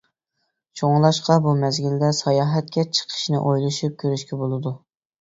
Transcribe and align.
شۇڭلاشقا 0.79 1.35
بۇ 1.49 1.53
مەزگىلدە 1.61 2.11
ساياھەتكە 2.23 2.89
چىقىشنى 2.97 3.45
ئويلىشىپ 3.47 4.05
كۆرۈشكە 4.07 4.45
بولىدۇ. 4.45 4.79